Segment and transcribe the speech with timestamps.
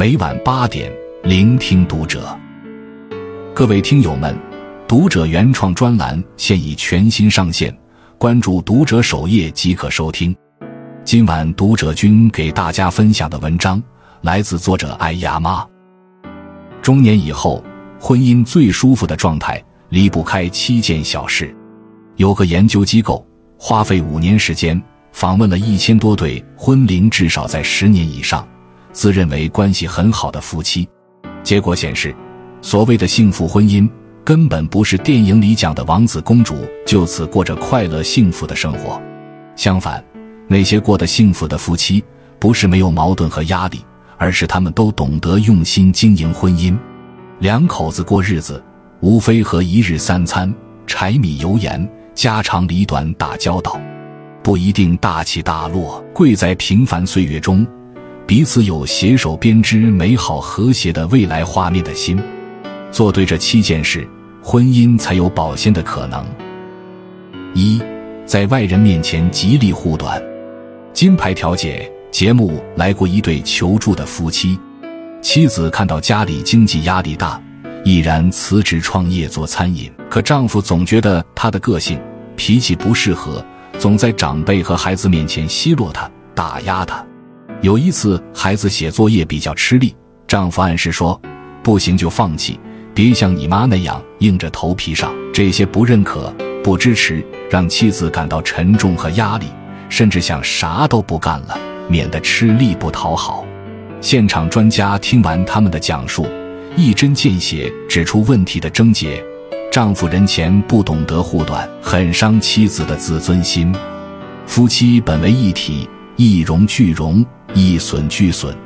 [0.00, 0.90] 每晚八点，
[1.24, 2.34] 聆听读者。
[3.54, 4.34] 各位听友们，
[4.88, 7.76] 读者原创专栏现已全新上线，
[8.16, 10.34] 关注读者首页即可收听。
[11.04, 13.82] 今晚读者君给大家分享的文章
[14.22, 15.66] 来自作者艾雅妈。
[16.80, 17.62] 中年以后，
[18.00, 21.54] 婚姻最舒服的状态离不开七件小事。
[22.16, 23.22] 有个研究机构
[23.58, 24.82] 花费五年时间。
[25.12, 28.48] 访问了一千多对婚龄至少在十年以上、
[28.92, 30.88] 自认为关系很好的夫妻，
[31.42, 32.14] 结果显示，
[32.60, 33.88] 所谓的幸福婚姻
[34.24, 39.00] 根本不是电影里讲的王子公主就此过着快乐幸福的生活。
[39.56, 40.02] 相反，
[40.48, 42.02] 那些过得幸福的夫妻，
[42.38, 43.84] 不是没有矛盾和压力，
[44.16, 46.76] 而是他们都懂得用心经营婚姻。
[47.38, 48.62] 两口子过日子，
[49.00, 50.52] 无非和一日三餐、
[50.86, 53.80] 柴米油盐、家长里短打交道。
[54.42, 57.66] 不一定大起大落，贵在平凡岁月中，
[58.30, 62.16] 彼此有携手编织美好和谐的未来画面的心。
[62.92, 64.06] 做对这七件事，
[64.40, 66.24] 婚姻才有保鲜的可能。
[67.54, 67.82] 一，
[68.24, 70.22] 在外人面前极力护短。
[70.92, 74.56] 金牌调解节目来过一对求助的夫妻，
[75.20, 77.42] 妻子看到家里经济压力大，
[77.84, 82.00] 毅然辞职创业做餐饮，可丈夫总觉得她的个性
[82.36, 83.44] 脾气不适合。
[83.76, 87.04] 总在长辈和孩子面前奚落她、打压她。
[87.62, 89.94] 有一次，孩子写作业比较吃力，
[90.26, 91.20] 丈夫暗示说
[91.62, 92.58] ：“不行就放弃，
[92.94, 99.44] 别像你妈那样硬着头皮上。”这些不认可、不支持，让妻子感到沉重和压力，
[99.90, 103.44] 甚至想啥都不干了，免得吃力不讨好。
[104.00, 106.26] 现场专家听完他们的讲述，
[106.76, 109.22] 一针见血指出问题的症结。
[109.70, 113.70] 丈夫人前不懂得护短，很伤妻子的自尊心。
[114.46, 115.86] 夫妻本为一体，
[116.16, 117.24] 一荣俱荣，
[117.54, 118.56] 一损俱损。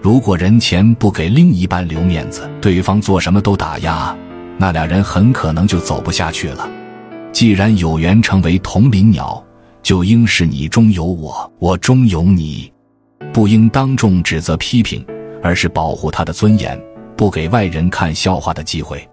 [0.00, 4.16] 如果人前不给另一半留面子，对方做什么都打压，
[4.58, 6.68] 那俩人很可能就走不下去了。
[7.32, 9.42] 既然有缘成为同林鸟，
[9.82, 12.72] 就应是你中有我，我中有你，
[13.32, 15.04] 不应当众指责批评，
[15.42, 16.80] 而是保护他的尊严，
[17.16, 19.08] 不给外人看笑话的机会。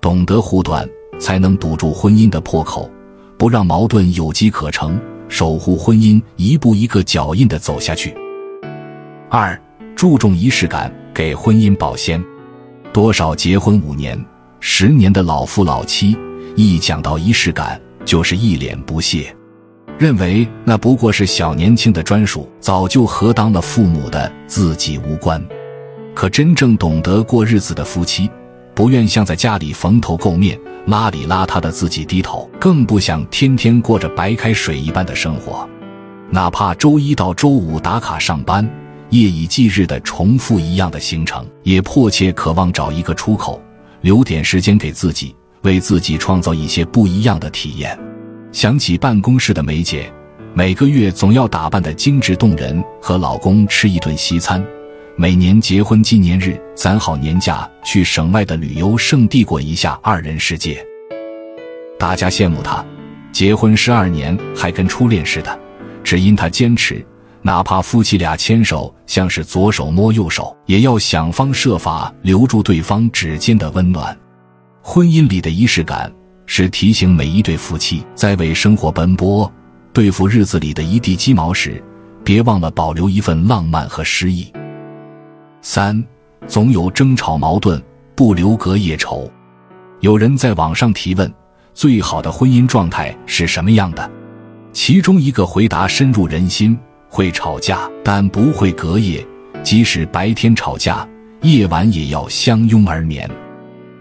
[0.00, 0.86] 懂得护短，
[1.18, 2.90] 才能堵住婚姻的破口，
[3.38, 8.14] 不让矛盾有机可乘，守护婚姻一步一个脚印的走下去。
[9.36, 9.60] 二，
[9.96, 12.24] 注重仪式感，给婚姻保鲜。
[12.92, 14.16] 多少结婚五年、
[14.60, 16.16] 十年的老夫老妻，
[16.54, 19.34] 一讲到仪式感，就是一脸不屑，
[19.98, 25.44] 认为那不过是小年轻的专属，早就和当了父母的，自己无关。
[26.14, 28.30] 可真正懂得过日子的夫妻。
[28.72, 30.56] 不愿像在家里蓬头垢面、
[30.86, 35.68] 邋里邋遢的自己低头，更不想天天过着白开水一般的生活。
[36.30, 38.68] 哪怕周一到周五打卡上班，
[39.14, 43.62] 夜以继日的重复一样的行程，也迫切渴望找一个出口，
[44.00, 45.32] 留点时间给自己，
[45.62, 47.96] 为自己创造一些不一样的体验。
[48.50, 50.12] 想起办公室的梅姐，
[50.52, 54.60] 每个月总要打扮的精致动人，和老公吃一顿西餐。
[55.14, 60.84] 每年结婚纪念日，攒好年假去省外的旅游胜地过一下二人世界。
[61.96, 62.84] 大家羡慕他，
[63.30, 65.56] 结婚十二年还跟初恋似的，
[66.02, 67.06] 只因他坚持，
[67.46, 74.16] 哪怕夫妻俩牵手像是左手摸右手，也要想方设法留住对方指尖的温暖。
[74.80, 76.10] 婚姻里的仪式感，
[76.46, 79.50] 是提醒每一对夫妻在为生活奔波、
[79.92, 81.84] 对付日子里的一地鸡毛时，
[82.24, 84.50] 别忘了保留一份浪漫和诗意。
[85.60, 86.02] 三，
[86.46, 87.78] 总有争吵矛盾，
[88.14, 89.30] 不留隔夜仇。
[90.00, 91.30] 有人在网上提问：
[91.74, 94.10] 最好的婚姻状态是什么样的？
[94.72, 96.78] 其中一个回答深入人心：
[97.14, 99.24] 会吵架，但不会隔夜。
[99.62, 101.08] 即使白天吵架，
[101.42, 103.30] 夜晚也要相拥而眠。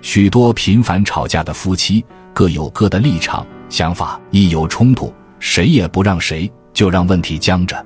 [0.02, 2.04] 许多频繁吵架的夫妻
[2.34, 7.86] 各有各的立场、想法，一有冲突，谁也不让谁，就让问题僵着，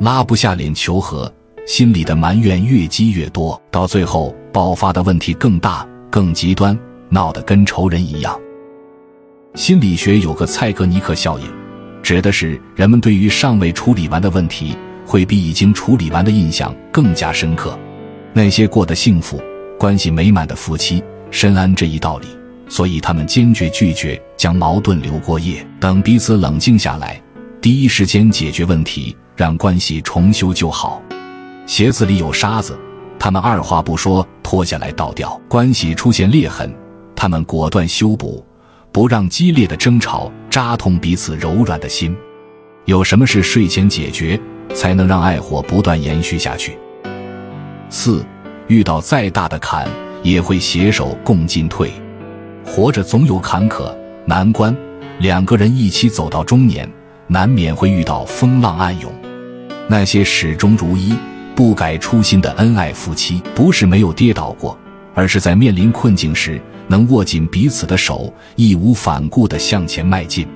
[0.00, 1.30] 拉不下脸求和。
[1.66, 6.78] 心里的埋怨越积越多，到最后爆发的问题更大、更极端，
[7.10, 8.34] 闹得跟仇人一样。
[9.54, 11.46] 心理学有个蔡格尼克效应，
[12.04, 17.76] 指的是人们对于尚未处理完的问题，会比已经处理完的印象更加深刻。
[18.34, 19.42] 那些过得幸福、
[19.78, 22.26] 关系美满的夫妻深谙这一道理，
[22.68, 27.18] 所以他们坚决拒绝将矛盾留过夜，等彼此冷静下来，
[27.62, 31.00] 第一时间解决问题，让关系重修旧好。
[31.64, 32.78] 鞋子里有沙子，
[33.18, 36.70] 他们二话不说脱下来倒掉；关系出现裂痕，
[37.16, 38.44] 他们果断修补，
[38.94, 42.16] 不让激烈的争吵扎痛彼此柔软的心。
[42.84, 44.40] 有什么事睡前解决，
[44.72, 46.78] 才能让爱火不断延续下去？
[47.90, 48.24] 四，
[48.68, 49.88] 遇到再大的坎，
[50.22, 51.90] 也会携手共进退。
[52.64, 53.92] 活着总有坎坷
[54.26, 54.72] 难关，
[55.18, 56.88] 两个人一起走到中年，
[57.26, 59.12] 难免会遇到风浪暗涌。
[59.88, 61.16] 那些始终如一、
[61.56, 64.78] 不改初心的恩爱夫妻，不是没有跌倒过，
[65.16, 70.46] 而是在面临困境时，能握紧彼此的手，义无反顾地向前迈进。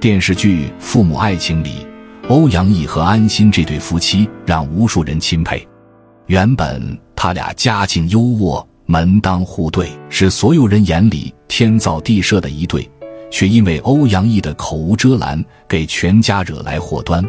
[0.00, 1.86] 电视剧《父母爱情》里，
[2.28, 5.66] 欧阳毅和安心这对夫妻让无数人钦佩。
[6.26, 8.64] 原本他俩家境优渥。
[8.90, 12.90] 门当户对是所有人眼里天造地设的一对，
[13.30, 17.22] 却因为欧阳毅的口无遮拦，给全家惹来祸端。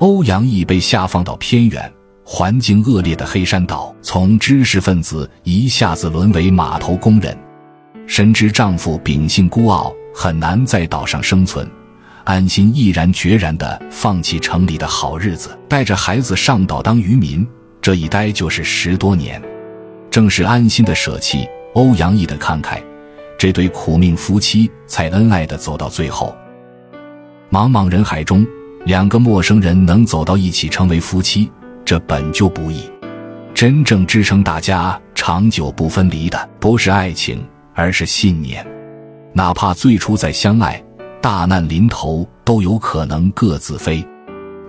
[0.00, 1.90] 欧阳毅被下放到偏远、
[2.26, 7.34] 环境恶劣的黑山岛，从知识分子一下子沦为码头工人。
[8.14, 11.66] 深知丈夫秉性孤傲，很难在岛上生存，
[12.24, 17.48] 安心毅然决然地放弃城里的好日子，带着孩子上岛当渔民。
[17.80, 19.40] 这一待就是十多年。
[20.10, 22.82] 正是安心的舍弃，欧阳毅的慷慨，
[23.38, 26.36] 这对苦命夫妻才恩爱的走到最后。
[27.50, 28.46] 茫茫人海中，
[28.84, 31.50] 两个陌生人能走到一起成为夫妻，
[31.82, 32.82] 这本就不易。
[33.54, 37.42] 真正支撑大家长久不分离的，不是爱情，
[37.74, 38.66] 而是信念。
[39.32, 40.82] 哪怕最初再相爱，
[41.20, 44.06] 大难临头都有可能各自飞。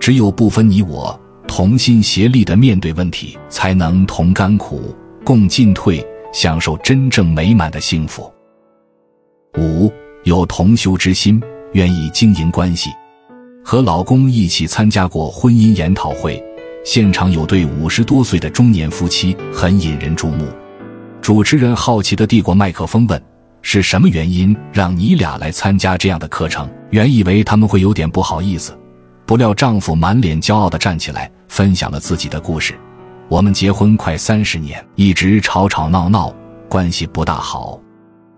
[0.00, 4.94] 只有不分你我，同心协力的面对问题，才能同甘苦。
[5.24, 8.30] 共进退，享受真正美满的幸福。
[9.56, 9.90] 五
[10.24, 11.42] 有同修之心，
[11.72, 12.90] 愿意经营关系。
[13.64, 16.42] 和老公一起参加过婚姻研讨会，
[16.84, 20.46] 现场有对五十多岁的中年夫妻，很引人注目。
[21.24, 23.18] 主持人好奇的递过麦克风问
[23.62, 28.78] ：“是什么原因让你俩来参加这样的课程？”原以为他们会有点不好意思，
[29.24, 32.78] 不料丈夫满脸骄傲的站起来，分享了自己的故事。
[33.30, 36.30] 我们结婚快三十年，一直吵吵闹闹，
[36.68, 37.80] 关系不大好。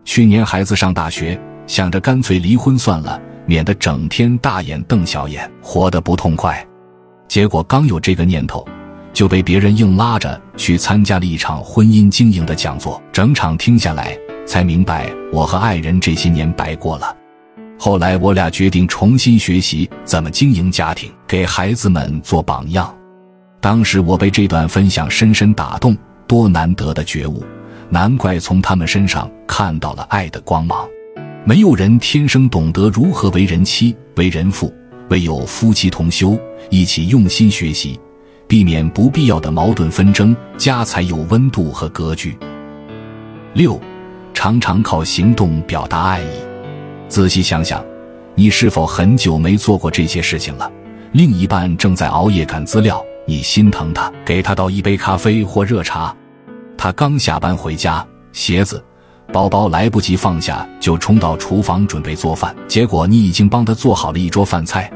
[0.05, 1.37] 去年孩子上大学，
[1.67, 6.65] 想着干脆离婚算了，免得整天大眼瞪小眼，活得不痛快。
[7.27, 8.65] 结果刚有这个念头，
[9.17, 13.03] 就被别人硬拉着去参加了一场婚姻经营的讲座。
[13.11, 14.15] 整场听下来，
[14.45, 17.17] 才明白我和爱人这些年白过了。
[17.79, 22.95] 后来我俩决定重新学习怎么经营家庭，给孩子们做榜样。
[23.59, 25.97] 当时我被这段分享深深打动，
[26.27, 27.43] 多难得的觉悟，
[27.89, 30.87] 难怪从他们身上看到了爱的光芒。
[31.43, 34.71] 没有人天生懂得如何为人妻、为人父，
[35.09, 36.39] 唯有夫妻同修，
[36.69, 37.99] 一起用心学习，
[38.49, 42.37] 避免不必要的矛盾纷争，家才有温度和格局。
[43.55, 43.81] 六，
[44.33, 46.29] 常常靠行动表达爱意。
[47.09, 47.85] 仔细想想，
[48.35, 50.71] 你是否很久没做过这些事情了？
[51.13, 53.03] 另一半正在熬夜赶资料。
[53.29, 56.15] 你心疼他，给他倒一杯咖啡或热茶。
[56.79, 58.85] 他刚下班回家，鞋子、
[59.33, 62.55] 包包来不及放下，就冲到厨房准备做饭。
[62.69, 64.89] 结果你已经帮他做好了一桌饭菜。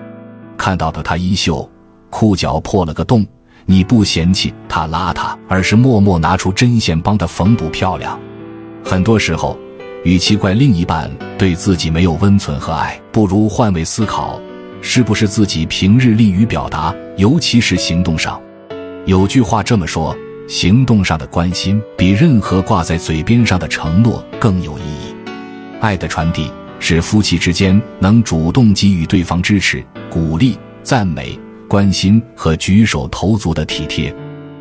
[0.57, 1.69] 看到的他衣袖、
[2.09, 3.27] 裤脚破了个洞，
[3.67, 8.19] 你不嫌弃他邋遢，而是默默拿出针线帮他缝补漂亮。
[8.85, 9.59] 很多时候，
[10.05, 14.41] 与其怪另一半对自己没有温存和爱，不如换位思考。
[14.83, 18.41] 是不是自己平日利于表达，尤其是行动上？
[19.05, 20.17] 有句话这么说：
[20.49, 25.15] 行动上的关心比任何挂在嘴边上的承诺更有意义。
[25.83, 31.39] 爱的传递是夫妻之间能主动给予对方支持、鼓励、赞美、
[31.71, 34.13] 关心和举手投足的体贴，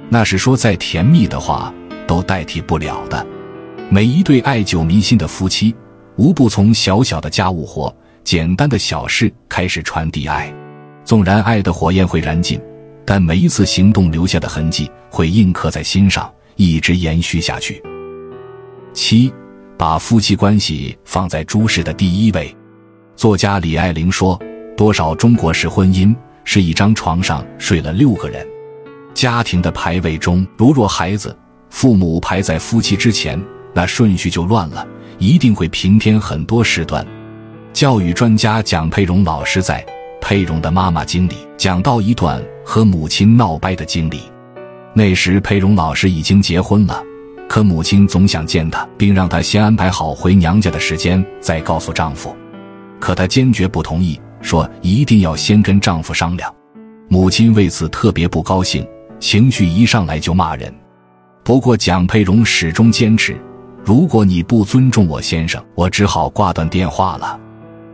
[0.10, 1.74] 那是说再甜蜜的话
[2.06, 3.26] 都代替不了的。
[3.90, 5.76] 每一对爱久弥新的夫妻，
[6.18, 7.92] 无不从小小的家务活。
[8.24, 10.54] 简单的小事开始传递爱，
[11.04, 12.62] 纵然爱的火焰会燃尽，
[13.04, 17.82] 但每一次行动留下的痕迹会印刻在心上，一直延续下去。
[18.94, 19.34] 七，
[19.80, 22.56] 把夫妻关系放在诸事的第一位。
[23.16, 24.40] 作家李爱玲说
[24.78, 28.46] ：“多少中国式婚姻是一张床上睡了六个人。
[29.14, 31.36] 家庭的排位中，如若孩子、
[31.70, 33.42] 父母排在夫妻之前，
[33.74, 37.06] 那顺序就乱了，一定会平添很多事端。”
[37.74, 39.86] 教育专家蒋佩蓉老师在
[40.20, 44.22] 《佩蓉的妈妈经》里讲到一段和母亲闹掰的经历。
[44.94, 47.02] 那时佩蓉老师已经结婚了，
[47.48, 52.36] 可母亲总想见她，并让她先安排好回娘家的时间再告诉丈夫。
[53.00, 56.54] 可她坚决不同意，说一定要先跟丈夫商量。
[57.08, 58.88] 母亲为此特别不高兴，
[59.20, 60.74] 情绪一上来就骂人。
[61.44, 63.36] 不过蒋佩蓉始终坚持：
[63.84, 67.40] 如果你不尊重我先生，我只好挂断电话了。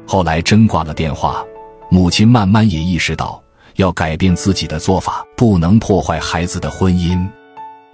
[0.05, 1.43] 后来真挂了电话，
[1.89, 3.41] 母亲慢慢也意识到
[3.75, 7.25] 要改变自己的做法，不能破坏孩子的婚姻。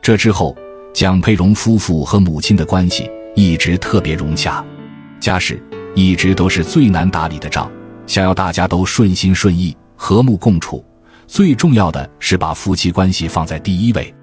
[0.02, 0.56] 这之后，
[0.94, 4.66] 蒋佩蓉夫妇和母亲的关系一直特别融洽，
[5.20, 7.72] 家事一直都是最难打理的仗，
[8.12, 10.84] 想要大家都顺心顺意、和睦共处，
[11.28, 14.14] 最重要的是把夫妻关系放在第一位，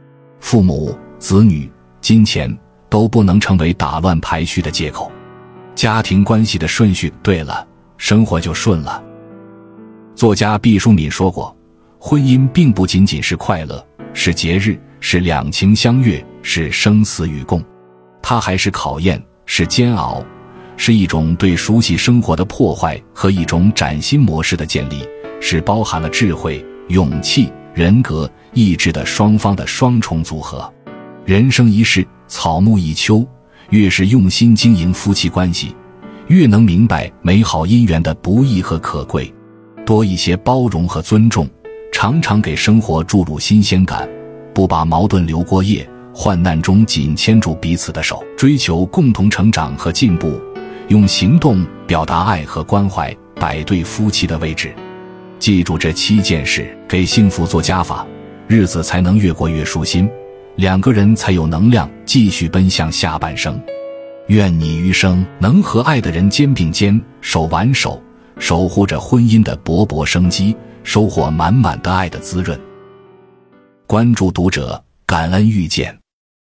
[0.41, 2.55] 父母、子女、金钱
[2.91, 5.11] 都不能成为打乱排序的借口。
[5.75, 7.67] 家庭关系的顺序对了，
[7.97, 9.03] 生活就顺了。
[10.15, 11.57] 作家毕淑敏说过
[11.99, 17.65] ：“婚姻并不仅仅是快乐，是节日，是两情相悦，是生死与共，
[18.21, 20.23] 它还是考验，是煎熬，
[20.79, 25.07] 是一种对熟悉生活的破坏和一种崭新模式的建立，
[25.39, 30.73] 是包含了智慧、勇气、人格、意志的双方的双重组合。
[31.27, 33.23] 人生一世，草木一秋。”
[33.71, 35.77] 越是用心经营夫妻关系，
[36.29, 39.31] 越能明白美好姻缘的不易和可贵。
[39.85, 41.47] 多一些包容和尊重，
[41.93, 44.09] 常常给生活注入新鲜感。
[44.55, 50.41] 不把矛盾留过夜，患难中紧牵住彼此的手，追求共同成长和进步。
[50.89, 54.75] 用行动表达爱和关怀，摆对夫妻的位置。
[55.39, 58.07] 记住这七件事，给幸福做加法，
[58.47, 60.09] 日子才能越过越舒心。
[60.57, 63.61] 两个人才有能量继续奔向下半生。
[64.29, 68.03] 愿你余生能和爱的人肩并肩、手挽手，
[68.39, 72.59] 守护着婚姻的勃勃生机，收获满满的爱的滋润。
[73.87, 75.97] 关注读者，感恩遇见。